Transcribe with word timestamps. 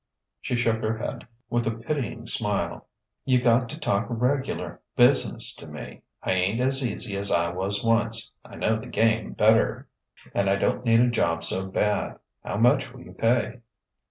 She 0.41 0.55
shook 0.57 0.81
her 0.81 0.97
head 0.97 1.27
with 1.47 1.67
a 1.67 1.77
pitying 1.77 2.25
smile. 2.25 2.87
"You 3.23 3.39
got 3.39 3.69
to 3.69 3.79
talk 3.79 4.07
regular 4.09 4.81
business 4.95 5.53
to 5.57 5.67
me. 5.67 6.01
I 6.23 6.31
ain't 6.31 6.59
as 6.59 6.83
easy 6.83 7.15
as 7.17 7.29
I 7.31 7.49
was 7.51 7.83
once; 7.83 8.33
I 8.43 8.55
know 8.55 8.79
the 8.79 8.87
game 8.87 9.33
better, 9.33 9.87
and 10.33 10.49
I 10.49 10.55
don't 10.55 10.83
need 10.83 11.01
a 11.01 11.11
job 11.11 11.43
so 11.43 11.67
bad. 11.67 12.17
How 12.43 12.57
much 12.57 12.91
will 12.91 13.01
you 13.01 13.13
pay?" 13.13 13.59